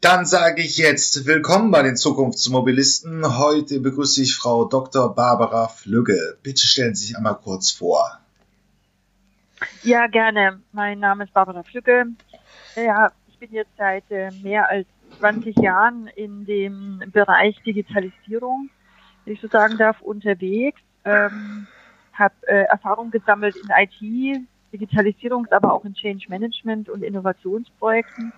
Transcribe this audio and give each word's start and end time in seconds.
Dann 0.00 0.24
sage 0.24 0.62
ich 0.62 0.78
jetzt 0.78 1.26
willkommen 1.26 1.70
bei 1.70 1.82
den 1.82 1.94
Zukunftsmobilisten. 1.94 3.36
Heute 3.36 3.80
begrüße 3.80 4.22
ich 4.22 4.34
Frau 4.34 4.64
Dr. 4.64 5.14
Barbara 5.14 5.68
Flügge. 5.68 6.38
Bitte 6.42 6.66
stellen 6.66 6.94
Sie 6.94 7.08
sich 7.08 7.18
einmal 7.18 7.36
kurz 7.36 7.70
vor. 7.70 8.18
Ja, 9.82 10.06
gerne. 10.06 10.62
Mein 10.72 11.00
Name 11.00 11.24
ist 11.24 11.34
Barbara 11.34 11.62
Flügge. 11.64 12.06
Ja, 12.76 13.12
ich 13.28 13.38
bin 13.40 13.52
jetzt 13.52 13.76
seit 13.76 14.10
äh, 14.10 14.30
mehr 14.42 14.70
als 14.70 14.86
20 15.18 15.58
Jahren 15.58 16.06
in 16.06 16.46
dem 16.46 17.02
Bereich 17.12 17.60
Digitalisierung, 17.66 18.70
wenn 19.26 19.34
ich 19.34 19.40
so 19.42 19.48
sagen 19.48 19.76
darf, 19.76 20.00
unterwegs. 20.00 20.80
Ähm, 21.04 21.66
habe 22.14 22.34
äh, 22.46 22.62
Erfahrung 22.70 23.10
gesammelt 23.10 23.54
in 23.54 23.68
IT, 23.68 24.46
Digitalisierungs-, 24.72 25.52
aber 25.52 25.74
auch 25.74 25.84
in 25.84 25.92
Change 25.92 26.24
Management 26.30 26.88
und 26.88 27.02
Innovationsprojekten 27.02 28.32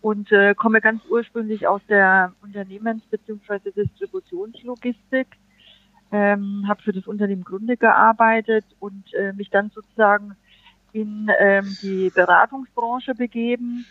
und 0.00 0.30
äh, 0.32 0.54
komme 0.54 0.80
ganz 0.80 1.02
ursprünglich 1.08 1.66
aus 1.66 1.80
der 1.88 2.32
Unternehmens- 2.42 3.04
bzw. 3.10 3.70
Distributionslogistik, 3.70 5.26
ähm, 6.12 6.64
habe 6.68 6.82
für 6.82 6.92
das 6.92 7.06
Unternehmen 7.06 7.44
Gründe 7.44 7.76
gearbeitet 7.76 8.64
und 8.78 9.12
äh, 9.14 9.32
mich 9.32 9.50
dann 9.50 9.70
sozusagen 9.70 10.36
in 10.92 11.30
ähm, 11.38 11.76
die 11.82 12.10
Beratungsbranche 12.14 13.14
begeben, 13.14 13.84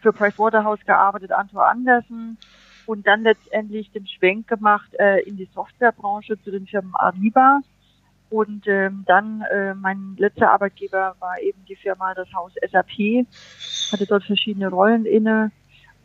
für 0.00 0.12
Pricewaterhouse 0.12 0.84
gearbeitet, 0.86 1.32
Anto 1.32 1.58
Andersen 1.58 2.38
und 2.86 3.06
dann 3.06 3.22
letztendlich 3.22 3.90
den 3.90 4.06
Schwenk 4.06 4.46
gemacht 4.46 4.94
äh, 4.98 5.20
in 5.22 5.36
die 5.36 5.48
Softwarebranche 5.52 6.40
zu 6.42 6.50
den 6.50 6.66
Firmen 6.66 6.94
Ariba. 6.94 7.60
Und 8.28 8.66
ähm, 8.66 9.04
dann 9.06 9.42
äh, 9.52 9.74
mein 9.74 10.16
letzter 10.18 10.50
Arbeitgeber 10.50 11.14
war 11.20 11.40
eben 11.40 11.64
die 11.66 11.76
Firma, 11.76 12.12
das 12.14 12.32
Haus 12.32 12.52
SAP 12.54 13.26
hatte 13.92 14.06
dort 14.06 14.24
verschiedene 14.24 14.68
Rollen 14.68 15.06
inne. 15.06 15.52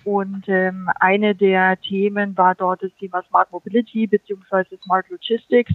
Und 0.04 0.48
ähm, 0.48 0.90
eine 1.00 1.36
der 1.36 1.80
Themen 1.80 2.38
war 2.38 2.56
dort 2.56 2.84
das 2.84 2.92
Thema 3.00 3.24
Smart 3.24 3.52
Mobility 3.52 4.08
beziehungsweise 4.08 4.78
Smart 4.84 5.10
Logistics, 5.10 5.74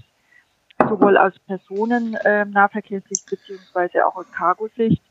sowohl 0.88 1.16
aus 1.16 1.32
Personennahverkehrssicht 1.46 3.24
ähm, 3.30 3.38
beziehungsweise 3.38 4.06
auch 4.06 4.16
aus 4.16 4.30
Cargo-Sicht. 4.32 5.02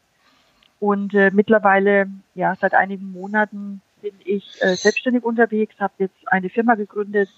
Und 0.79 1.13
äh, 1.13 1.31
mittlerweile, 1.33 2.07
ja, 2.33 2.55
seit 2.55 2.73
einigen 2.73 3.11
Monaten 3.11 3.81
bin 4.01 4.13
ich 4.25 4.57
äh, 4.61 4.75
selbstständig 4.75 5.23
unterwegs, 5.23 5.75
habe 5.79 5.93
jetzt 5.99 6.27
eine 6.27 6.49
Firma 6.49 6.75
gegründet 6.75 7.29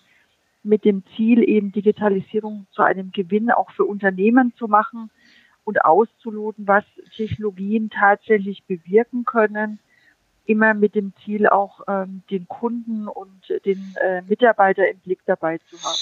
mit 0.68 0.86
dem 0.86 1.04
Ziel, 1.16 1.48
eben 1.48 1.72
Digitalisierung 1.72 2.68
zu 2.72 2.82
einem 2.82 3.12
Gewinn 3.12 3.50
auch 3.50 3.72
für 3.72 3.86
Unternehmen 3.86 4.54
zu 4.58 4.68
machen 4.68 5.10
und 5.64 5.84
auszuloten, 5.84 6.68
was 6.68 6.84
Technologien 7.16 7.90
tatsächlich 7.90 8.64
bewirken 8.66 9.26
können. 9.26 9.80
Immer 10.46 10.74
mit 10.74 10.96
dem 10.96 11.14
Ziel 11.26 11.48
auch 11.48 11.82
ähm, 11.88 12.24
den 12.30 12.48
Kunden 12.48 13.08
und 13.08 13.44
den 13.66 13.96
äh, 14.02 14.22
Mitarbeiter 14.22 14.90
im 14.90 15.00
Blick 15.00 15.20
dabei 15.26 15.58
zu 15.70 15.82
haben. 15.84 15.98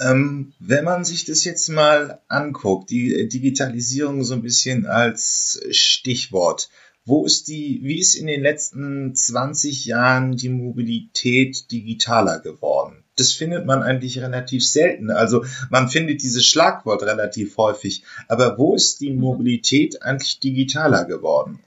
Ähm, 0.00 0.52
wenn 0.58 0.84
man 0.84 1.04
sich 1.04 1.24
das 1.24 1.44
jetzt 1.44 1.68
mal 1.68 2.20
anguckt, 2.28 2.88
die 2.90 3.28
Digitalisierung 3.28 4.22
so 4.24 4.34
ein 4.34 4.42
bisschen 4.42 4.86
als 4.86 5.60
Stichwort, 5.70 6.70
wo 7.04 7.24
ist 7.24 7.48
die, 7.48 7.80
wie 7.82 7.98
ist 7.98 8.14
in 8.14 8.26
den 8.26 8.42
letzten 8.42 9.14
20 9.14 9.86
Jahren 9.86 10.36
die 10.36 10.50
Mobilität 10.50 11.70
digitaler 11.72 12.38
geworden? 12.38 12.97
Das 13.20 13.32
findet 13.32 13.66
man 13.66 13.82
eigentlich 13.82 14.20
relativ 14.20 14.66
selten. 14.66 15.10
Also 15.10 15.44
man 15.70 15.88
findet 15.88 16.22
dieses 16.22 16.46
Schlagwort 16.46 17.02
relativ 17.02 17.56
häufig. 17.56 18.04
Aber 18.28 18.58
wo 18.58 18.74
ist 18.74 19.00
die 19.00 19.12
mhm. 19.12 19.20
Mobilität 19.20 20.02
eigentlich 20.02 20.40
digitaler 20.40 21.04
geworden? 21.04 21.60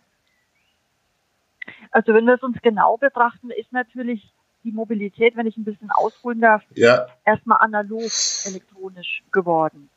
Also 1.91 2.13
wenn 2.13 2.25
wir 2.25 2.35
es 2.35 2.43
uns 2.43 2.57
genau 2.61 2.97
betrachten, 2.97 3.51
ist 3.51 3.71
natürlich 3.73 4.33
die 4.63 4.71
Mobilität, 4.71 5.35
wenn 5.35 5.47
ich 5.47 5.57
ein 5.57 5.63
bisschen 5.63 5.89
ausholen 5.91 6.39
darf, 6.39 6.63
ja. 6.75 7.07
erstmal 7.25 7.57
analog 7.59 8.11
elektronisch 8.45 9.23
geworden. 9.31 9.89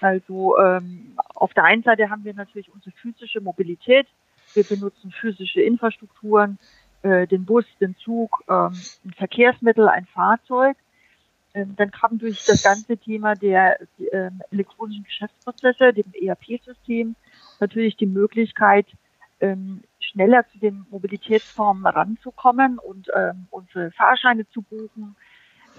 Also 0.00 0.58
ähm, 0.58 1.16
auf 1.34 1.52
der 1.54 1.64
einen 1.64 1.82
Seite 1.82 2.10
haben 2.10 2.24
wir 2.24 2.34
natürlich 2.34 2.72
unsere 2.72 2.94
physische 2.96 3.40
Mobilität, 3.40 4.06
wir 4.54 4.64
benutzen 4.64 5.10
physische 5.10 5.60
Infrastrukturen, 5.60 6.58
äh, 7.02 7.26
den 7.26 7.44
Bus, 7.44 7.64
den 7.80 7.96
Zug, 7.96 8.42
ähm, 8.48 8.72
ein 9.04 9.12
Verkehrsmittel, 9.16 9.88
ein 9.88 10.06
Fahrzeug. 10.06 10.76
Ähm, 11.58 11.74
dann 11.76 11.90
kam 11.90 12.18
durch 12.18 12.44
das 12.44 12.62
ganze 12.62 12.96
Thema 12.96 13.34
der 13.34 13.80
äh, 13.98 14.30
elektronischen 14.50 15.02
Geschäftsprozesse, 15.02 15.92
dem 15.92 16.12
ERP-System, 16.14 17.16
natürlich 17.58 17.96
die 17.96 18.06
Möglichkeit, 18.06 18.86
ähm, 19.40 19.82
schneller 19.98 20.46
zu 20.52 20.58
den 20.58 20.86
Mobilitätsformen 20.90 21.84
ranzukommen 21.86 22.78
und 22.78 23.08
ähm, 23.14 23.48
unsere 23.50 23.90
Fahrscheine 23.90 24.48
zu 24.50 24.62
buchen, 24.62 25.16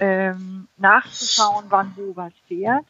ähm, 0.01 0.67
nachzuschauen, 0.78 1.66
wann 1.69 1.94
wo 1.96 2.16
was 2.16 2.34
fährt. 2.47 2.85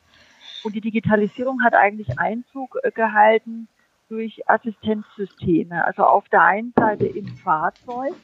Und 0.64 0.74
die 0.74 0.82
Digitalisierung 0.82 1.64
hat 1.64 1.76
eigentlich 1.76 2.20
Einzug 2.20 2.78
äh, 2.82 2.92
gehalten 2.92 3.68
durch 4.10 4.50
Assistenzsysteme. 4.50 5.86
Also 5.86 6.04
auf 6.04 6.28
der 6.30 6.42
einen 6.42 6.74
Seite 6.76 7.06
im 7.06 7.28
Fahrzeug 7.38 8.16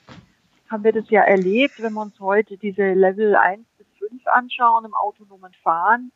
haben 0.70 0.84
wir 0.84 0.92
das 0.92 1.10
ja 1.12 1.22
erlebt, 1.22 1.82
wenn 1.82 1.94
wir 1.94 2.02
uns 2.02 2.20
heute 2.20 2.58
diese 2.58 2.94
Level 2.94 3.36
1 3.36 3.62
bis 3.62 3.75
5 4.10 4.28
anschauen 4.28 4.86
im 4.86 4.94
autonomen 4.94 5.54
Fahren. 5.64 6.12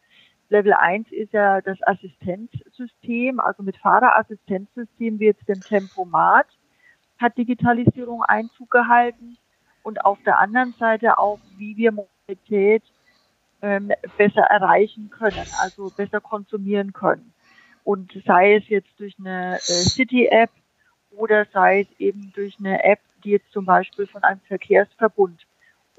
Level 0.49 0.73
1 0.73 1.11
ist 1.11 1.33
ja 1.33 1.61
das 1.61 1.77
Assistenzsystem, 1.83 3.39
also 3.39 3.61
mit 3.63 3.77
Fahrerassistenzsystem 3.77 5.19
wie 5.19 5.25
jetzt 5.25 5.47
dem 5.47 5.61
Tempomat 5.61 6.47
hat 7.19 7.37
Digitalisierung 7.37 8.23
Einzug 8.23 8.71
gehalten 8.71 9.37
und 9.83 10.05
auf 10.05 10.17
der 10.23 10.39
anderen 10.39 10.73
Seite 10.79 11.17
auch, 11.17 11.39
wie 11.57 11.75
wir 11.77 11.91
Mobilität 11.91 12.83
ähm, 13.61 13.91
besser 14.17 14.41
erreichen 14.41 15.09
können, 15.09 15.45
also 15.61 15.91
besser 15.95 16.21
konsumieren 16.21 16.93
können. 16.93 17.33
Und 17.83 18.11
sei 18.25 18.55
es 18.55 18.67
jetzt 18.69 18.99
durch 18.99 19.15
eine 19.19 19.55
äh, 19.55 19.59
City-App 19.59 20.51
oder 21.11 21.45
sei 21.45 21.81
es 21.81 21.99
eben 21.99 22.31
durch 22.35 22.57
eine 22.59 22.83
App, 22.83 22.99
die 23.23 23.31
jetzt 23.31 23.51
zum 23.51 23.65
Beispiel 23.65 24.07
von 24.07 24.23
einem 24.23 24.39
Verkehrsverbund 24.41 25.45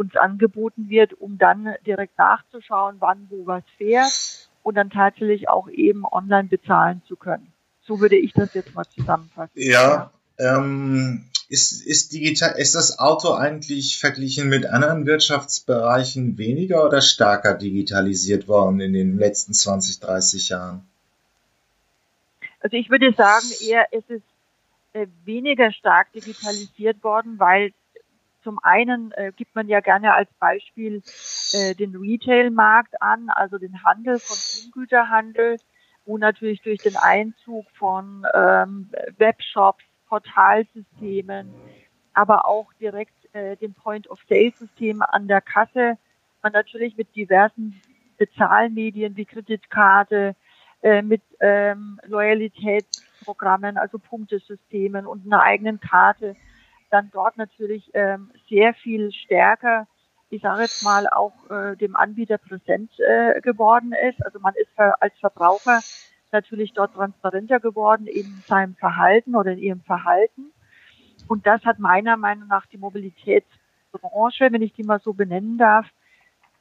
uns 0.00 0.16
angeboten 0.16 0.88
wird, 0.88 1.12
um 1.20 1.36
dann 1.36 1.74
direkt 1.86 2.16
nachzuschauen, 2.16 2.96
wann 3.00 3.26
wo 3.28 3.46
was 3.46 3.62
fährt 3.76 4.48
und 4.62 4.74
dann 4.74 4.88
tatsächlich 4.88 5.48
auch 5.48 5.68
eben 5.68 6.04
online 6.06 6.48
bezahlen 6.48 7.02
zu 7.06 7.16
können. 7.16 7.52
So 7.82 8.00
würde 8.00 8.16
ich 8.16 8.32
das 8.32 8.54
jetzt 8.54 8.74
mal 8.74 8.86
zusammenfassen. 8.86 9.52
Ja, 9.54 10.10
ähm, 10.38 11.26
ist, 11.50 11.84
ist, 11.84 12.14
digital, 12.14 12.58
ist 12.58 12.74
das 12.74 12.98
Auto 12.98 13.34
eigentlich 13.34 13.98
verglichen 13.98 14.48
mit 14.48 14.64
anderen 14.64 15.04
Wirtschaftsbereichen 15.04 16.38
weniger 16.38 16.86
oder 16.86 17.02
stärker 17.02 17.54
digitalisiert 17.54 18.48
worden 18.48 18.80
in 18.80 18.94
den 18.94 19.18
letzten 19.18 19.52
20, 19.52 20.00
30 20.00 20.48
Jahren? 20.48 20.88
Also 22.60 22.76
ich 22.76 22.88
würde 22.88 23.12
sagen, 23.12 23.46
eher 23.60 23.86
es 23.90 24.04
ist 24.08 24.22
äh, 24.92 25.06
weniger 25.24 25.72
stark 25.72 26.12
digitalisiert 26.12 27.02
worden, 27.04 27.38
weil 27.38 27.72
zum 28.42 28.58
einen 28.62 29.12
äh, 29.12 29.32
gibt 29.36 29.54
man 29.54 29.68
ja 29.68 29.80
gerne 29.80 30.14
als 30.14 30.30
Beispiel 30.38 31.02
äh, 31.52 31.74
den 31.74 31.94
Retail-Markt 31.96 33.00
an, 33.02 33.28
also 33.28 33.58
den 33.58 33.84
Handel, 33.84 34.14
Konsumgüterhandel, 34.14 35.58
wo 36.06 36.18
natürlich 36.18 36.62
durch 36.62 36.80
den 36.82 36.96
Einzug 36.96 37.66
von 37.72 38.26
ähm, 38.34 38.90
Webshops, 39.18 39.84
Portalsystemen, 40.08 41.54
aber 42.14 42.46
auch 42.46 42.72
direkt 42.80 43.34
äh, 43.34 43.56
dem 43.56 43.74
Point-of-Sale-System 43.74 45.02
an 45.02 45.28
der 45.28 45.40
Kasse 45.40 45.98
man 46.42 46.52
natürlich 46.52 46.96
mit 46.96 47.14
diversen 47.14 47.80
Bezahlmedien 48.18 49.16
wie 49.16 49.24
Kreditkarte, 49.24 50.34
äh, 50.82 51.02
mit 51.02 51.22
ähm, 51.40 52.00
Loyalitätsprogrammen, 52.06 53.76
also 53.76 53.98
Punktesystemen 53.98 55.06
und 55.06 55.26
einer 55.26 55.42
eigenen 55.42 55.80
Karte 55.80 56.36
dann 56.90 57.10
dort 57.12 57.36
natürlich 57.36 57.90
ähm, 57.94 58.30
sehr 58.48 58.74
viel 58.74 59.12
stärker, 59.12 59.86
ich 60.28 60.42
sage 60.42 60.62
jetzt 60.62 60.84
mal, 60.84 61.08
auch 61.08 61.32
äh, 61.50 61.76
dem 61.76 61.96
Anbieter 61.96 62.38
präsent 62.38 62.90
äh, 63.00 63.40
geworden 63.40 63.92
ist. 63.92 64.24
Also 64.24 64.38
man 64.38 64.54
ist 64.54 64.70
als 64.78 65.16
Verbraucher 65.18 65.80
natürlich 66.32 66.72
dort 66.72 66.94
transparenter 66.94 67.60
geworden 67.60 68.06
in 68.06 68.42
seinem 68.46 68.74
Verhalten 68.76 69.34
oder 69.34 69.52
in 69.52 69.58
ihrem 69.58 69.80
Verhalten. 69.82 70.52
Und 71.26 71.46
das 71.46 71.64
hat 71.64 71.78
meiner 71.78 72.16
Meinung 72.16 72.48
nach 72.48 72.66
die 72.66 72.78
Mobilitätsbranche, 72.78 74.52
wenn 74.52 74.62
ich 74.62 74.72
die 74.72 74.84
mal 74.84 75.00
so 75.00 75.12
benennen 75.12 75.58
darf, 75.58 75.86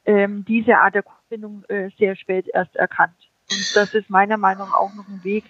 ähm, 0.06 0.46
diese 0.46 0.78
Art 0.78 0.96
der 0.96 1.04
Kundenbindung 1.04 1.64
äh, 1.70 1.90
sehr 1.98 2.16
spät 2.16 2.48
erst 2.54 2.76
erkannt. 2.76 3.16
Und 3.52 3.76
das 3.76 3.94
ist 3.94 4.10
meiner 4.10 4.38
Meinung 4.38 4.70
nach 4.70 4.76
auch 4.76 4.94
noch 4.96 5.08
ein 5.08 5.24
Weg, 5.24 5.46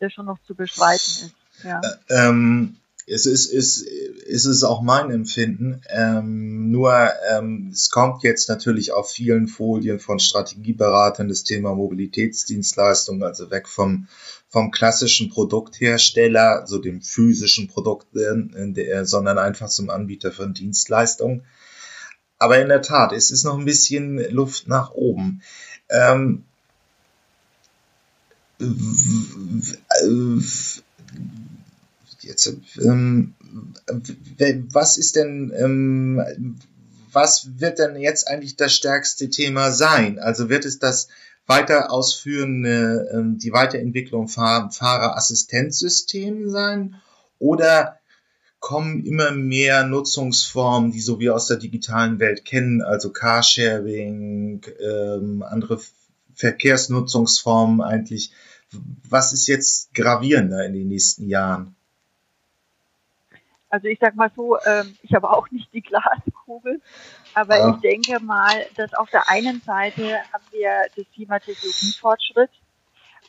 der 0.00 0.10
schon 0.10 0.26
noch 0.26 0.38
zu 0.42 0.54
beschreiten 0.54 0.96
ist. 1.26 1.36
Ja. 1.62 1.80
Äh, 2.08 2.28
ähm, 2.28 2.76
es 3.06 3.26
ist, 3.26 3.46
ist, 3.46 3.82
ist 3.82 4.44
es 4.46 4.64
auch 4.64 4.80
mein 4.80 5.10
Empfinden. 5.10 5.82
Ähm, 5.88 6.70
nur 6.70 7.10
ähm, 7.30 7.70
es 7.72 7.90
kommt 7.90 8.22
jetzt 8.22 8.48
natürlich 8.48 8.92
auf 8.92 9.10
vielen 9.10 9.46
Folien 9.46 10.00
von 10.00 10.18
Strategieberatern 10.18 11.28
das 11.28 11.44
Thema 11.44 11.74
Mobilitätsdienstleistungen, 11.74 13.22
also 13.22 13.50
weg 13.50 13.68
vom 13.68 14.08
vom 14.48 14.70
klassischen 14.70 15.30
Produkthersteller, 15.30 16.64
so 16.68 16.78
dem 16.78 17.02
physischen 17.02 17.66
Produkt, 17.66 18.06
äh, 18.14 19.04
sondern 19.04 19.36
einfach 19.36 19.68
zum 19.68 19.90
Anbieter 19.90 20.30
von 20.30 20.54
Dienstleistungen. 20.54 21.42
Aber 22.38 22.60
in 22.60 22.68
der 22.68 22.80
Tat, 22.80 23.12
es 23.12 23.32
ist 23.32 23.42
noch 23.42 23.58
ein 23.58 23.64
bisschen 23.64 24.18
Luft 24.30 24.68
nach 24.68 24.92
oben. 24.92 25.42
Ähm, 25.90 26.44
jetzt, 32.24 32.56
ähm, 32.80 33.34
was 34.72 34.98
ist 34.98 35.16
denn, 35.16 35.52
ähm, 35.56 36.56
was 37.12 37.48
wird 37.58 37.78
denn 37.78 37.96
jetzt 37.96 38.28
eigentlich 38.28 38.56
das 38.56 38.74
stärkste 38.74 39.30
Thema 39.30 39.70
sein? 39.70 40.18
Also 40.18 40.48
wird 40.48 40.64
es 40.64 40.78
das 40.78 41.08
weiter 41.46 41.92
ausführende, 41.92 43.08
ähm, 43.12 43.38
die 43.38 43.52
Weiterentwicklung 43.52 44.28
von 44.28 44.70
Fahrerassistenzsystemen 44.70 46.50
sein? 46.50 46.96
Oder 47.38 47.98
kommen 48.64 49.04
immer 49.04 49.30
mehr 49.30 49.84
Nutzungsformen, 49.84 50.90
die 50.90 51.00
so 51.00 51.20
wir 51.20 51.34
aus 51.34 51.48
der 51.48 51.58
digitalen 51.58 52.18
Welt 52.18 52.46
kennen, 52.46 52.80
also 52.80 53.12
Carsharing, 53.12 54.64
ähm, 54.80 55.42
andere 55.42 55.80
Verkehrsnutzungsformen 56.34 57.82
eigentlich. 57.82 58.32
Was 59.08 59.34
ist 59.34 59.46
jetzt 59.48 59.92
gravierender 59.92 60.64
in 60.64 60.72
den 60.72 60.88
nächsten 60.88 61.28
Jahren? 61.28 61.73
Also 63.74 63.88
ich 63.88 63.98
sag 64.00 64.14
mal 64.14 64.30
so, 64.36 64.56
ähm, 64.66 64.94
ich 65.02 65.14
habe 65.14 65.28
auch 65.28 65.50
nicht 65.50 65.74
die 65.74 65.82
Glaskugel, 65.82 66.80
aber 67.34 67.58
ja. 67.58 67.70
ich 67.74 67.80
denke 67.80 68.22
mal, 68.22 68.64
dass 68.76 68.94
auf 68.94 69.10
der 69.10 69.28
einen 69.28 69.60
Seite 69.62 70.18
haben 70.32 70.44
wir 70.52 70.70
das 70.94 71.04
Thema 71.10 71.40
Technologiefortschritt 71.40 72.50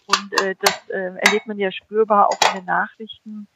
und 0.06 0.42
äh, 0.44 0.53
das 0.62 0.88
äh, 0.89 1.15
erlebt 1.18 1.47
man 1.47 1.57
ja 1.57 1.71
spürbar 1.71 2.27
auch 2.27 2.38
in 2.51 2.59
den 2.59 2.65
Nachrichten, 2.65 3.47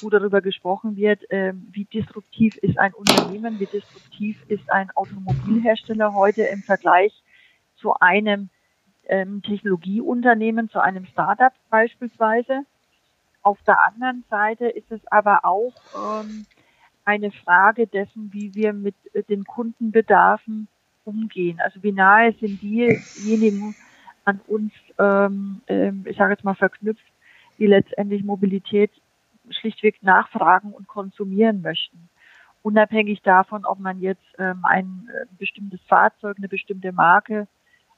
wo 0.00 0.10
darüber 0.10 0.40
gesprochen 0.40 0.96
wird, 0.96 1.30
äh, 1.30 1.52
wie 1.70 1.84
disruptiv 1.84 2.56
ist 2.56 2.76
ein 2.76 2.92
Unternehmen, 2.92 3.60
wie 3.60 3.66
disruptiv 3.66 4.42
ist 4.48 4.68
ein 4.68 4.90
Automobilhersteller 4.96 6.12
heute 6.12 6.42
im 6.42 6.64
Vergleich 6.64 7.12
zu 7.76 7.94
einem 8.00 8.50
ähm, 9.06 9.42
Technologieunternehmen, 9.42 10.70
zu 10.70 10.80
einem 10.80 11.06
Startup 11.06 11.52
beispielsweise. 11.70 12.64
Auf 13.42 13.58
der 13.66 13.84
anderen 13.86 14.24
Seite 14.30 14.68
ist 14.68 14.90
es 14.90 15.00
aber 15.10 15.44
auch 15.44 15.72
ähm, 15.96 16.46
eine 17.04 17.32
Frage 17.32 17.86
dessen, 17.86 18.32
wie 18.32 18.54
wir 18.54 18.72
mit 18.72 18.94
äh, 19.14 19.22
den 19.24 19.44
Kundenbedarfen 19.44 20.68
umgehen. 21.04 21.60
Also 21.60 21.82
wie 21.82 21.92
nahe 21.92 22.32
sind 22.40 22.62
diejenigen 22.62 23.74
an 24.24 24.40
uns, 24.46 24.72
ähm, 24.98 25.60
ähm, 25.66 26.04
ich 26.08 26.16
sage 26.16 26.32
jetzt 26.32 26.44
mal 26.44 26.54
verknüpft, 26.54 27.04
die 27.58 27.66
letztendlich 27.66 28.22
Mobilität 28.22 28.90
schlichtweg 29.50 30.02
nachfragen 30.02 30.72
und 30.72 30.86
konsumieren 30.86 31.62
möchten. 31.62 32.08
Unabhängig 32.62 33.22
davon, 33.22 33.64
ob 33.64 33.80
man 33.80 34.00
jetzt 34.00 34.24
ähm, 34.38 34.64
ein 34.64 35.08
äh, 35.12 35.26
bestimmtes 35.36 35.80
Fahrzeug, 35.88 36.36
eine 36.38 36.48
bestimmte 36.48 36.92
Marke 36.92 37.48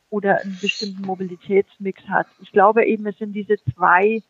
oder 0.09 0.41
einen 0.41 0.57
bestimmten 0.61 1.03
Mobilitätsmix 1.03 2.03
hat. 2.09 2.27
Ich 2.41 2.51
glaube 2.51 2.87
eben, 2.87 3.07
es 3.07 3.19
sind 3.19 3.35
diese 3.35 3.57
zwei 3.75 4.23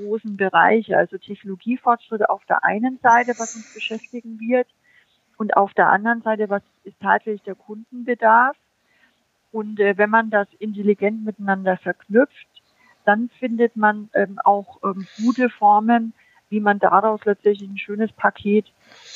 großen 0.00 0.36
Bereiche, 0.36 0.96
also 0.96 1.18
Technologiefortschritte 1.18 2.30
auf 2.30 2.44
der 2.46 2.64
einen 2.64 2.98
Seite, 3.02 3.32
was 3.38 3.54
uns 3.54 3.74
beschäftigen 3.74 4.38
wird, 4.40 4.66
und 5.40 5.56
auf 5.56 5.72
der 5.72 5.88
anderen 5.88 6.20
Seite, 6.20 6.50
was 6.50 6.62
ist 6.84 7.00
tatsächlich 7.00 7.42
der 7.42 7.54
Kundenbedarf. 7.54 8.56
Und 9.52 9.80
äh, 9.80 9.96
wenn 9.96 10.10
man 10.10 10.28
das 10.28 10.46
intelligent 10.58 11.24
miteinander 11.24 11.78
verknüpft, 11.78 12.46
dann 13.06 13.30
findet 13.38 13.74
man 13.74 14.10
ähm, 14.12 14.38
auch 14.44 14.78
ähm, 14.84 15.06
gute 15.16 15.48
Formen, 15.48 16.12
wie 16.50 16.60
man 16.60 16.78
daraus 16.78 17.20
letztendlich 17.24 17.70
ein 17.70 17.78
schönes 17.78 18.12
Paket 18.12 18.66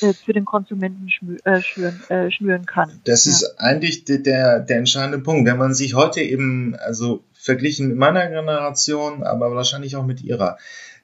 äh, 0.01 0.13
für 0.13 0.33
den 0.33 0.45
Konsumenten 0.45 1.09
äh, 1.43 1.61
schnüren, 1.61 2.01
äh, 2.09 2.31
schnüren 2.31 2.65
kann. 2.65 3.01
Das 3.03 3.25
ja. 3.25 3.31
ist 3.31 3.59
eigentlich 3.59 4.05
der, 4.05 4.61
der 4.61 4.77
entscheidende 4.77 5.19
Punkt. 5.19 5.47
Wenn 5.47 5.57
man 5.57 5.75
sich 5.75 5.93
heute 5.93 6.21
eben, 6.21 6.75
also 6.75 7.23
verglichen 7.45 7.89
mit 7.89 7.97
meiner 7.97 8.27
Generation, 8.27 9.23
aber 9.23 9.53
wahrscheinlich 9.53 9.95
auch 9.95 10.05
mit 10.05 10.21
ihrer, 10.21 10.57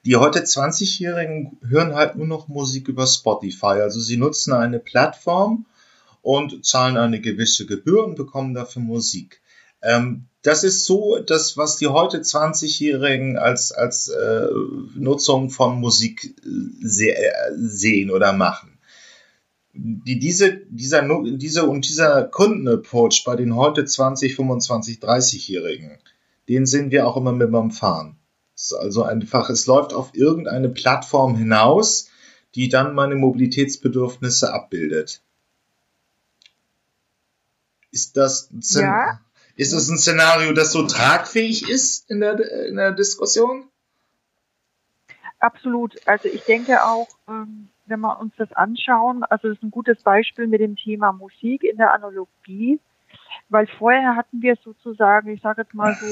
die 0.04 0.16
heute 0.16 0.40
20-Jährigen 0.40 1.58
hören 1.66 1.94
halt 1.94 2.16
nur 2.16 2.26
noch 2.26 2.48
Musik 2.48 2.88
über 2.88 3.06
Spotify. 3.06 3.80
Also 3.80 4.00
sie 4.00 4.16
nutzen 4.16 4.52
eine 4.52 4.80
Plattform 4.80 5.66
und 6.20 6.66
zahlen 6.66 6.96
eine 6.96 7.20
gewisse 7.20 7.64
Gebühr 7.64 8.04
und 8.04 8.16
bekommen 8.16 8.54
dafür 8.54 8.82
Musik. 8.82 9.40
Ähm, 9.82 10.26
das 10.42 10.64
ist 10.64 10.84
so 10.84 11.20
das, 11.20 11.56
was 11.56 11.76
die 11.76 11.86
heute 11.86 12.18
20-Jährigen 12.18 13.38
als, 13.38 13.70
als 13.70 14.08
äh, 14.08 14.48
Nutzung 14.96 15.50
von 15.50 15.78
Musik 15.78 16.24
äh, 16.24 16.48
se 16.80 17.14
äh, 17.14 17.52
sehen 17.54 18.10
oder 18.10 18.32
machen. 18.32 18.78
Die, 19.74 20.18
diese, 20.18 20.60
dieser, 20.68 21.08
diese 21.24 21.68
und 21.68 21.88
dieser 21.88 22.24
Kundenapproach 22.24 23.22
bei 23.24 23.36
den 23.36 23.54
heute 23.54 23.84
20, 23.84 24.34
25, 24.34 24.98
30-Jährigen, 24.98 25.98
den 26.52 26.66
sehen 26.66 26.90
wir 26.90 27.06
auch 27.06 27.16
immer 27.16 27.32
mit 27.32 27.50
beim 27.50 27.70
Fahren. 27.70 28.18
also 28.78 29.02
einfach, 29.04 29.48
es 29.48 29.66
läuft 29.66 29.94
auf 29.94 30.14
irgendeine 30.14 30.68
Plattform 30.68 31.34
hinaus, 31.34 32.10
die 32.54 32.68
dann 32.68 32.94
meine 32.94 33.14
Mobilitätsbedürfnisse 33.14 34.52
abbildet. 34.52 35.22
Ist 37.90 38.16
das 38.16 38.50
ja. 38.52 39.20
Ist 39.54 39.72
das 39.72 39.88
ein 39.88 39.98
Szenario, 39.98 40.52
das 40.52 40.72
so 40.72 40.86
tragfähig 40.86 41.68
ist 41.68 42.10
in 42.10 42.20
der, 42.20 42.38
in 42.66 42.76
der 42.76 42.92
Diskussion? 42.92 43.68
Absolut. 45.38 45.96
Also 46.06 46.28
ich 46.28 46.42
denke 46.44 46.84
auch, 46.84 47.08
ähm, 47.28 47.68
wenn 47.86 48.00
wir 48.00 48.18
uns 48.18 48.32
das 48.36 48.52
anschauen, 48.52 49.24
also 49.24 49.48
das 49.48 49.58
ist 49.58 49.62
ein 49.62 49.70
gutes 49.70 50.02
Beispiel 50.02 50.46
mit 50.46 50.60
dem 50.60 50.76
Thema 50.76 51.12
Musik 51.12 51.64
in 51.64 51.76
der 51.76 51.92
Analogie, 51.92 52.80
weil 53.52 53.66
vorher 53.66 54.16
hatten 54.16 54.42
wir 54.42 54.56
sozusagen, 54.56 55.30
ich 55.30 55.42
sage 55.42 55.62
jetzt 55.62 55.74
mal 55.74 55.94
so, 55.94 56.06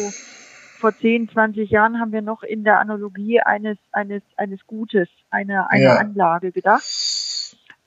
vor 0.78 0.96
10, 0.96 1.28
20 1.28 1.70
Jahren 1.70 2.00
haben 2.00 2.12
wir 2.12 2.22
noch 2.22 2.42
in 2.42 2.64
der 2.64 2.78
Analogie 2.78 3.40
eines, 3.40 3.76
eines, 3.92 4.22
eines 4.36 4.66
Gutes, 4.66 5.08
einer, 5.30 5.70
einer 5.70 5.82
ja. 5.82 5.96
Anlage 5.96 6.52
gedacht. 6.52 6.84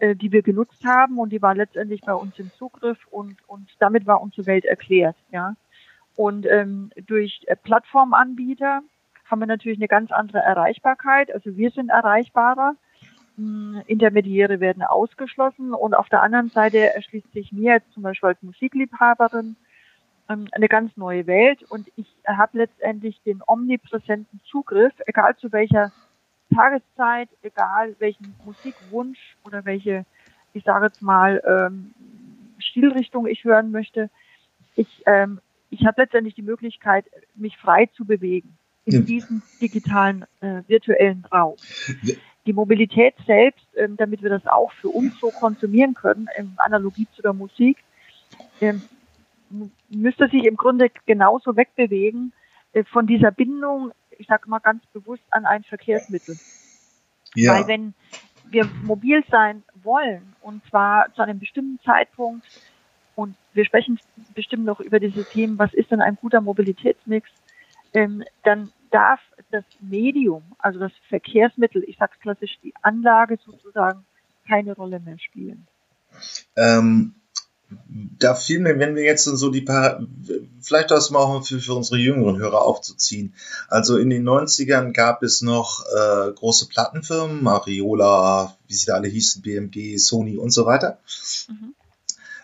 Äh, 0.03 0.15
die 0.17 0.33
wir 0.33 0.41
genutzt 0.41 0.83
haben 0.85 1.17
und 1.17 1.29
die 1.29 1.41
war 1.41 1.55
letztendlich 1.55 2.01
bei 2.01 2.13
uns 2.13 2.37
im 2.37 2.51
Zugriff 2.57 2.97
und, 3.09 3.37
und 3.47 3.69
damit 3.79 4.05
war 4.05 4.21
unsere 4.21 4.47
Welt 4.47 4.65
erklärt. 4.65 5.15
Ja. 5.31 5.55
Und 6.17 6.45
ähm, 6.45 6.91
durch 7.07 7.41
äh, 7.47 7.55
Plattformanbieter 7.55 8.81
haben 9.25 9.39
wir 9.39 9.45
natürlich 9.45 9.77
eine 9.77 9.87
ganz 9.87 10.11
andere 10.11 10.39
Erreichbarkeit. 10.39 11.33
Also 11.33 11.55
wir 11.55 11.71
sind 11.71 11.89
erreichbarer. 11.89 12.75
Hm, 13.37 13.81
Intermediäre 13.87 14.59
werden 14.59 14.83
ausgeschlossen 14.83 15.73
und 15.73 15.95
auf 15.95 16.09
der 16.09 16.21
anderen 16.21 16.49
Seite 16.49 16.93
erschließt 16.93 17.31
sich 17.33 17.51
mir 17.51 17.73
jetzt 17.73 17.91
zum 17.93 18.03
Beispiel 18.03 18.29
als 18.29 18.43
Musikliebhaberin 18.43 19.55
ähm, 20.29 20.47
eine 20.51 20.67
ganz 20.67 20.95
neue 20.97 21.25
Welt 21.25 21.63
und 21.63 21.91
ich 21.95 22.07
habe 22.27 22.59
letztendlich 22.59 23.19
den 23.25 23.41
omnipräsenten 23.45 24.39
Zugriff, 24.45 24.93
egal 25.07 25.35
zu 25.37 25.51
welcher 25.51 25.91
Tageszeit, 26.53 27.29
egal 27.41 27.95
welchen 27.99 28.35
Musikwunsch 28.45 29.35
oder 29.43 29.65
welche, 29.65 30.05
ich 30.53 30.63
sage 30.63 30.85
jetzt 30.85 31.01
mal, 31.01 31.41
ähm, 31.47 31.93
Stilrichtung 32.59 33.27
ich 33.27 33.43
hören 33.43 33.71
möchte. 33.71 34.09
Ich, 34.75 35.03
ähm, 35.07 35.39
ich 35.71 35.85
habe 35.85 36.01
letztendlich 36.01 36.35
die 36.35 36.43
Möglichkeit, 36.43 37.05
mich 37.35 37.57
frei 37.57 37.87
zu 37.87 38.05
bewegen 38.05 38.57
in 38.85 38.93
ja. 38.93 39.01
diesem 39.01 39.41
digitalen, 39.61 40.25
äh, 40.41 40.61
virtuellen 40.67 41.25
Raum. 41.31 41.55
Die 42.45 42.53
Mobilität 42.53 43.15
selbst, 43.25 43.65
ähm, 43.75 43.95
damit 43.97 44.21
wir 44.21 44.29
das 44.29 44.45
auch 44.47 44.71
für 44.73 44.89
uns 44.89 45.17
so 45.19 45.29
konsumieren 45.29 45.93
können, 45.93 46.27
in 46.37 46.53
Analogie 46.57 47.07
zu 47.15 47.21
der 47.21 47.33
Musik, 47.33 47.77
ähm, 48.59 48.81
müsste 49.89 50.27
sich 50.29 50.45
im 50.45 50.57
Grunde 50.57 50.89
genauso 51.05 51.55
wegbewegen 51.55 52.33
äh, 52.73 52.83
von 52.83 53.07
dieser 53.07 53.31
Bindung 53.31 53.91
ich 54.17 54.27
sage 54.27 54.49
mal 54.49 54.59
ganz 54.59 54.85
bewusst, 54.87 55.23
an 55.31 55.45
ein 55.45 55.63
Verkehrsmittel. 55.63 56.37
Ja. 57.35 57.53
Weil 57.53 57.67
wenn 57.67 57.93
wir 58.49 58.65
mobil 58.83 59.23
sein 59.29 59.63
wollen, 59.83 60.33
und 60.41 60.63
zwar 60.69 61.13
zu 61.13 61.21
einem 61.21 61.39
bestimmten 61.39 61.79
Zeitpunkt, 61.83 62.45
und 63.15 63.35
wir 63.53 63.65
sprechen 63.65 63.99
bestimmt 64.33 64.65
noch 64.65 64.79
über 64.79 64.99
diese 64.99 65.23
Themen, 65.23 65.59
was 65.59 65.73
ist 65.73 65.91
denn 65.91 66.01
ein 66.01 66.17
guter 66.19 66.41
Mobilitätsmix, 66.41 67.29
ähm, 67.93 68.23
dann 68.43 68.71
darf 68.93 69.19
das 69.51 69.63
Medium, 69.81 70.43
also 70.59 70.79
das 70.79 70.91
Verkehrsmittel, 71.09 71.83
ich 71.87 71.97
sage 71.97 72.13
klassisch 72.21 72.59
die 72.63 72.73
Anlage 72.81 73.39
sozusagen, 73.43 74.05
keine 74.47 74.75
Rolle 74.75 74.99
mehr 74.99 75.17
spielen. 75.19 75.67
Ähm, 76.55 77.15
da 78.19 78.35
fiel 78.35 78.59
mir, 78.59 78.77
wenn 78.77 78.95
wir 78.95 79.03
jetzt 79.03 79.23
so 79.23 79.49
die 79.49 79.61
paar, 79.61 80.05
vielleicht 80.61 80.91
das 80.91 81.09
mal 81.09 81.19
auch 81.19 81.43
für, 81.43 81.59
für 81.59 81.73
unsere 81.73 81.97
jüngeren 81.97 82.37
Hörer 82.37 82.61
aufzuziehen. 82.61 83.33
Also 83.67 83.97
in 83.97 84.11
den 84.11 84.27
90ern 84.27 84.93
gab 84.93 85.23
es 85.23 85.41
noch 85.41 85.83
äh, 85.85 86.31
große 86.33 86.67
Plattenfirmen, 86.67 87.41
Mariola, 87.41 88.55
wie 88.67 88.73
sie 88.75 88.85
da 88.85 88.95
alle 88.95 89.07
hießen, 89.07 89.41
BMG, 89.41 89.97
Sony 89.97 90.37
und 90.37 90.51
so 90.51 90.67
weiter. 90.67 90.99
Mhm. 91.49 91.73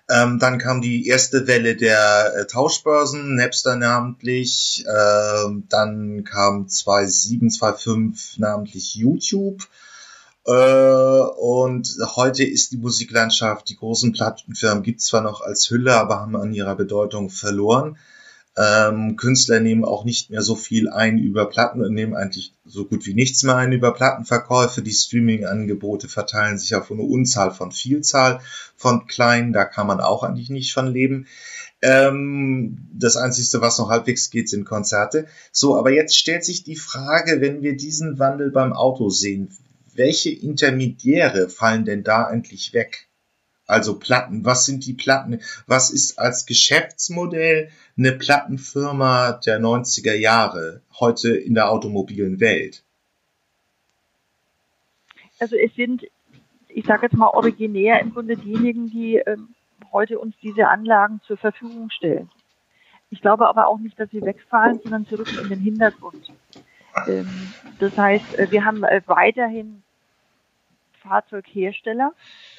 Ähm, 0.10 0.40
dann 0.40 0.58
kam 0.58 0.82
die 0.82 1.06
erste 1.08 1.46
Welle 1.46 1.76
der 1.76 2.34
äh, 2.36 2.48
Tauschbörsen, 2.48 3.36
Napster 3.36 3.76
namentlich. 3.76 4.84
Ähm, 4.88 5.66
dann 5.70 6.24
kam 6.24 6.68
2007, 6.68 7.52
2005 7.52 8.40
namentlich 8.40 8.96
YouTube. 8.96 9.68
Äh, 10.48 10.52
und 10.52 11.96
heute 12.16 12.44
ist 12.44 12.72
die 12.72 12.78
Musiklandschaft, 12.78 13.70
die 13.70 13.78
großen 13.78 14.12
Plattenfirmen 14.12 14.82
gibt 14.82 15.02
zwar 15.02 15.22
noch 15.22 15.42
als 15.42 15.70
Hülle, 15.70 15.96
aber 15.96 16.22
haben 16.22 16.36
an 16.36 16.54
ihrer 16.54 16.76
Bedeutung 16.76 17.30
verloren. 17.30 17.98
Ähm, 18.62 19.16
Künstler 19.16 19.62
nehmen 19.62 19.86
auch 19.86 20.04
nicht 20.04 20.32
mehr 20.32 20.42
so 20.42 20.54
viel 20.54 20.90
ein 20.90 21.18
über 21.18 21.48
Platten 21.48 21.82
und 21.82 21.94
nehmen 21.94 22.14
eigentlich 22.14 22.54
so 22.66 22.84
gut 22.84 23.06
wie 23.06 23.14
nichts 23.14 23.44
mehr 23.44 23.56
ein 23.56 23.72
über 23.72 23.94
Plattenverkäufe. 23.94 24.82
Die 24.82 24.92
Streaming-Angebote 24.92 26.10
verteilen 26.10 26.58
sich 26.58 26.76
auf 26.76 26.92
eine 26.92 27.04
Unzahl 27.04 27.52
von 27.52 27.72
Vielzahl 27.72 28.42
von 28.76 29.08
kleinen, 29.08 29.54
da 29.54 29.64
kann 29.64 29.88
man 29.88 30.02
auch 30.02 30.24
eigentlich 30.24 30.50
nicht 30.50 30.74
von 30.74 30.88
leben. 30.88 31.28
Ähm, 31.82 32.90
das 32.94 33.16
Einzige, 33.16 33.62
was 33.62 33.80
noch 33.80 33.90
halbwegs 33.90 34.30
geht, 34.30 34.50
sind 34.50 34.66
Konzerte. 34.66 35.28
So, 35.54 35.78
aber 35.78 35.92
jetzt 35.92 36.18
stellt 36.18 36.44
sich 36.44 36.66
die 36.66 36.76
Frage, 36.76 37.40
wenn 37.40 37.62
wir 37.62 37.78
diesen 37.78 38.20
Wandel 38.20 38.52
beim 38.52 38.74
Auto 38.74 39.10
sehen, 39.10 39.56
welche 39.94 40.32
Intermediäre 40.32 41.48
fallen 41.48 41.86
denn 41.86 42.04
da 42.04 42.26
eigentlich 42.26 42.74
weg? 42.74 43.09
Also 43.70 44.00
Platten, 44.00 44.46
was 44.46 44.66
sind 44.66 44.88
die 44.88 44.96
Platten? 44.96 45.42
Was 45.68 45.92
ist 45.92 46.18
als 46.18 46.48
Geschäftsmodell 46.48 47.70
eine 47.96 48.14
Plattenfirma 48.14 49.34
der 49.34 49.62
90er 49.62 50.16
Jahre 50.16 50.82
heute 51.00 51.38
in 51.38 51.54
der 51.54 51.70
automobilen 51.70 52.40
Welt? 52.40 52.84
Also 55.38 55.56
es 55.56 55.74
sind, 55.76 56.08
ich 56.68 56.84
sage 56.88 57.04
jetzt 57.04 57.16
mal 57.16 57.28
originär 57.28 58.02
im 58.02 58.12
Grunde 58.12 58.38
diejenigen, 58.38 58.90
die 58.90 59.18
ähm, 59.18 59.50
heute 59.92 60.18
uns 60.18 60.34
diese 60.42 60.68
Anlagen 60.68 61.22
zur 61.28 61.38
Verfügung 61.38 61.92
stellen. 61.92 62.32
Ich 63.12 63.22
glaube 63.22 63.48
aber 63.48 63.68
auch 63.68 63.78
nicht, 63.78 64.00
dass 64.00 64.10
sie 64.10 64.24
wegfallen, 64.24 64.80
sondern 64.82 65.06
rücken 65.12 65.38
in 65.44 65.50
den 65.50 65.60
Hintergrund. 65.60 66.34
Ähm, 67.08 67.54
das 67.78 67.96
heißt, 67.96 68.40
äh, 68.40 68.50
wir 68.50 68.66
haben 68.66 68.84
äh, 68.84 69.04
weiterhin 69.06 69.84
Fahrzeughersteller. 71.04 72.14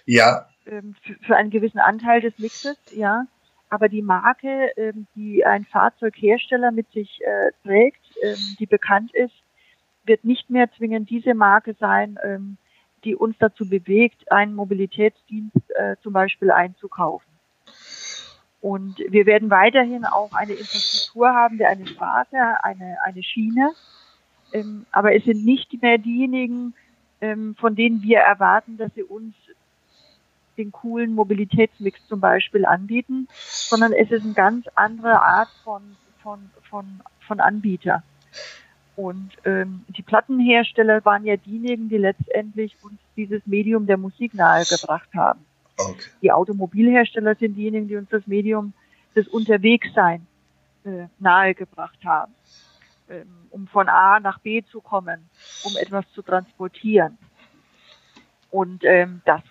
Ja 0.07 0.47
ähm, 0.71 0.95
für, 1.23 1.37
einen 1.37 1.50
gewissen 1.50 1.79
Anteil 1.79 2.21
des 2.21 2.39
Mixes, 2.39 2.79
ja. 2.95 3.27
Aber 3.69 3.89
die 3.89 4.03
Marke, 4.03 4.73
ähm, 4.77 5.07
die 5.15 5.45
ein 5.45 5.65
Fahrzeughersteller 5.65 6.71
mit 6.71 6.91
sich 6.93 7.21
äh, 7.23 7.50
trägt, 7.62 8.05
ähm, 8.23 8.39
die 8.59 8.67
bekannt 8.67 9.15
ist, 9.15 9.35
wird 10.05 10.25
nicht 10.25 10.50
mehr 10.50 10.71
zwingend 10.73 11.11
diese 11.11 11.35
Marke 11.35 11.77
sein, 11.79 12.19
die 13.05 13.15
uns 13.15 13.37
dazu 13.39 13.69
bewegt, 13.69 14.33
einen 14.33 14.55
Mobilitätsdienst 14.55 15.71
äh, 15.77 15.97
zum 16.03 16.15
Beispiel 16.15 16.50
einzukaufen. 16.50 17.31
Und 18.62 18.99
wir 18.99 19.27
werden 19.27 19.50
weiterhin 19.50 20.07
auch 20.07 20.33
eine 20.33 20.55
Infrastruktur 20.55 21.29
haben, 21.29 21.59
wie 21.59 21.67
eine 21.67 21.87
Straße, 21.87 22.37
eine, 22.65 22.97
eine 23.05 23.23
Schiene. 23.23 23.73
Aber 24.91 25.15
es 25.15 25.25
sind 25.25 25.45
nicht 25.45 25.81
mehr 25.81 25.99
diejenigen, 25.99 26.75
von 27.21 27.77
denen 27.77 28.03
wir 28.03 28.19
erwarten, 28.19 28.79
dass 28.79 28.93
sie 28.95 29.05
uns 29.05 29.35
den 30.57 30.73
coolen 30.73 31.14
Mobilitätsmix 31.14 32.07
zum 32.09 32.21
Beispiel 32.21 32.64
anbieten, 32.64 33.28
sondern 33.33 33.92
es 33.92 34.11
ist 34.11 34.25
eine 34.25 34.35
ganz 34.35 34.66
andere 34.75 35.21
Art 35.21 35.49
von, 35.64 35.83
von, 36.23 36.50
von, 36.69 37.00
von 37.26 37.40
Anbieter. 37.40 38.02
Und 38.97 39.30
ähm, 39.45 39.85
die 39.88 40.02
Plattenhersteller 40.02 41.04
waren 41.04 41.25
ja 41.25 41.37
diejenigen, 41.37 41.88
die 41.88 41.97
letztendlich 41.97 42.76
uns 42.83 42.99
dieses 43.16 43.47
Medium 43.47 43.87
der 43.87 43.97
Musik 43.97 44.35
nahegebracht 44.35 45.09
haben. 45.14 45.40
Okay. 45.78 46.11
Die 46.23 46.33
Automobilhersteller 46.33 47.35
sind 47.37 47.54
diejenigen, 47.54 47.88
die 47.88 47.97
uns 47.97 48.11
das 48.11 48.26
Medium 48.26 48.75
des 49.16 49.26
Unterwegssein 49.28 50.26
äh, 50.85 51.07
nahegebracht 51.19 51.99
haben, 52.04 52.35
ähm, 53.09 53.26
um 53.50 53.66
von 53.69 53.88
A 53.88 54.21
nach 54.21 54.38
B 54.40 54.62
zu 54.71 54.80
kommen, 54.80 55.28
um 55.64 55.76
etwas 55.76 56.04
zu 56.12 56.23
transportieren. 56.23 57.16
Und 58.50 58.83
ähm, 58.85 59.23
das 59.25 59.42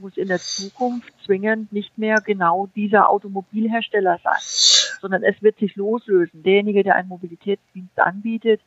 muss 0.00 0.16
in 0.16 0.28
der 0.28 0.38
Zukunft 0.38 1.12
zwingend 1.24 1.72
nicht 1.72 1.96
mehr 1.96 2.20
genau 2.20 2.68
dieser 2.74 3.08
Automobilhersteller 3.08 4.18
sein, 4.22 4.98
sondern 5.00 5.22
es 5.22 5.40
wird 5.42 5.58
sich 5.58 5.76
loslösen. 5.76 6.42
Derjenige, 6.42 6.82
der 6.82 6.96
einen 6.96 7.08
Mobilitätsdienst 7.08 7.98
anbietet, 7.98 8.60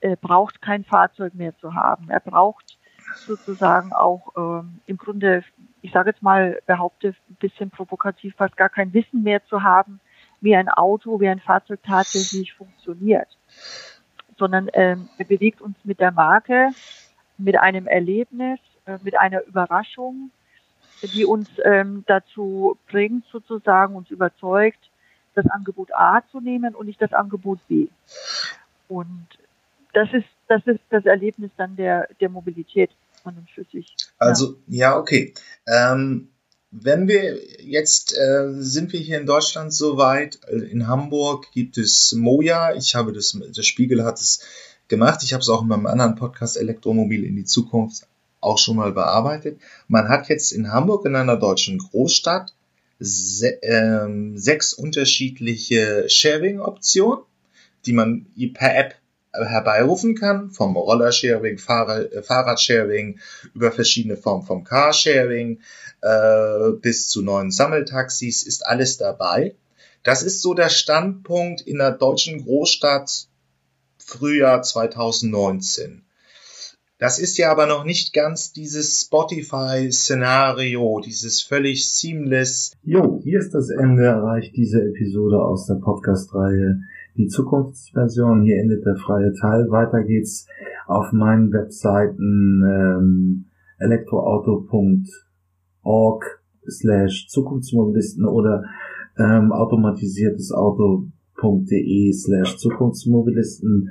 äh, 0.00 0.16
braucht 0.20 0.60
kein 0.60 0.84
Fahrzeug 0.84 1.34
mehr 1.34 1.56
zu 1.58 1.74
haben. 1.74 2.10
Er 2.10 2.20
braucht 2.20 2.76
sozusagen 3.26 3.92
auch 3.92 4.32
ähm, 4.36 4.80
im 4.86 4.98
Grunde, 4.98 5.42
ich 5.80 5.92
sage 5.92 6.10
jetzt 6.10 6.22
mal, 6.22 6.60
behaupte 6.66 7.14
ein 7.30 7.36
bisschen 7.36 7.70
provokativ, 7.70 8.34
fast 8.36 8.56
gar 8.56 8.68
kein 8.68 8.92
Wissen 8.92 9.22
mehr 9.22 9.44
zu 9.46 9.62
haben, 9.62 10.00
wie 10.40 10.54
ein 10.54 10.68
Auto, 10.68 11.20
wie 11.20 11.28
ein 11.28 11.40
Fahrzeug 11.40 11.80
tatsächlich 11.82 12.52
funktioniert, 12.52 13.28
sondern 14.38 14.68
ähm, 14.74 15.08
er 15.16 15.24
bewegt 15.24 15.62
uns 15.62 15.76
mit 15.84 16.00
der 16.00 16.12
Marke, 16.12 16.70
mit 17.38 17.58
einem 17.58 17.86
Erlebnis, 17.86 18.60
äh, 18.86 18.98
mit 19.02 19.18
einer 19.18 19.44
Überraschung, 19.44 20.30
die 21.02 21.24
uns 21.24 21.48
ähm, 21.64 22.04
dazu 22.06 22.78
bringt, 22.88 23.24
sozusagen 23.30 23.94
uns 23.94 24.10
überzeugt, 24.10 24.78
das 25.34 25.46
Angebot 25.46 25.92
A 25.94 26.22
zu 26.30 26.40
nehmen 26.40 26.74
und 26.74 26.86
nicht 26.86 27.02
das 27.02 27.12
Angebot 27.12 27.58
B. 27.68 27.88
Und 28.88 29.26
das 29.92 30.08
ist, 30.12 30.26
das 30.48 30.62
ist 30.66 30.80
das 30.90 31.04
Erlebnis 31.04 31.50
dann 31.56 31.76
der, 31.76 32.08
der 32.20 32.28
Mobilität 32.28 32.90
an 33.24 33.36
und 33.36 33.50
für 33.50 33.64
sich. 33.64 33.96
Also, 34.18 34.56
ja, 34.66 34.90
ja 34.92 34.98
okay. 34.98 35.34
Ähm, 35.66 36.28
wenn 36.70 37.06
wir 37.06 37.38
jetzt 37.62 38.16
äh, 38.16 38.52
sind 38.52 38.92
wir 38.92 39.00
hier 39.00 39.20
in 39.20 39.26
Deutschland 39.26 39.72
soweit, 39.72 40.40
in 40.46 40.88
Hamburg 40.88 41.52
gibt 41.52 41.78
es 41.78 42.12
Moja, 42.12 42.74
ich 42.74 42.94
habe 42.94 43.12
das, 43.12 43.32
der 43.32 43.62
Spiegel 43.62 44.04
hat 44.04 44.20
es 44.20 44.44
gemacht, 44.88 45.22
ich 45.22 45.32
habe 45.32 45.40
es 45.40 45.48
auch 45.48 45.62
in 45.62 45.68
meinem 45.68 45.86
anderen 45.86 46.16
Podcast 46.16 46.56
Elektromobil 46.56 47.24
in 47.24 47.36
die 47.36 47.44
Zukunft 47.44 48.06
auch 48.44 48.58
schon 48.58 48.76
mal 48.76 48.92
bearbeitet. 48.92 49.58
Man 49.88 50.08
hat 50.08 50.28
jetzt 50.28 50.52
in 50.52 50.72
Hamburg 50.72 51.04
in 51.06 51.16
einer 51.16 51.36
deutschen 51.36 51.78
Großstadt 51.78 52.54
se 53.00 53.58
ähm, 53.62 54.38
sechs 54.38 54.72
unterschiedliche 54.72 56.08
Sharing-Optionen, 56.08 57.24
die 57.86 57.92
man 57.92 58.26
per 58.54 58.76
App 58.76 58.94
herbeirufen 59.32 60.14
kann, 60.14 60.50
vom 60.50 60.76
Rollersharing, 60.76 61.56
äh, 61.56 62.22
Fahrradsharing 62.22 63.18
über 63.54 63.72
verschiedene 63.72 64.16
Formen 64.16 64.46
vom 64.46 64.64
Carsharing 64.64 65.60
äh, 66.02 66.70
bis 66.80 67.08
zu 67.08 67.22
neuen 67.22 67.50
Sammeltaxis 67.50 68.42
ist 68.42 68.66
alles 68.66 68.96
dabei. 68.96 69.54
Das 70.02 70.22
ist 70.22 70.42
so 70.42 70.54
der 70.54 70.68
Standpunkt 70.68 71.62
in 71.62 71.78
der 71.78 71.92
deutschen 71.92 72.44
Großstadt 72.44 73.26
Frühjahr 73.98 74.62
2019. 74.62 76.04
Das 77.04 77.18
ist 77.18 77.36
ja 77.36 77.52
aber 77.52 77.66
noch 77.66 77.84
nicht 77.84 78.14
ganz 78.14 78.54
dieses 78.54 79.02
Spotify-Szenario, 79.02 81.02
dieses 81.04 81.42
völlig 81.42 81.92
seamless. 81.92 82.72
Jo, 82.82 83.20
hier 83.22 83.40
ist 83.40 83.52
das 83.52 83.68
Ende 83.68 84.04
erreicht 84.04 84.56
diese 84.56 84.82
Episode 84.82 85.44
aus 85.44 85.66
der 85.66 85.74
Podcast-Reihe 85.74 86.80
Die 87.18 87.26
Zukunftsversion. 87.26 88.40
Hier 88.40 88.58
endet 88.58 88.86
der 88.86 88.96
freie 88.96 89.34
Teil. 89.34 89.68
Weiter 89.68 90.02
geht's 90.02 90.46
auf 90.86 91.12
meinen 91.12 91.52
Webseiten 91.52 92.62
ähm, 92.66 93.50
elektroauto.org 93.80 96.24
slash 96.66 97.28
Zukunftsmobilisten 97.28 98.24
oder 98.24 98.64
ähm, 99.18 99.52
automatisiertesauto.de 99.52 102.12
slash 102.14 102.56
Zukunftsmobilisten 102.56 103.90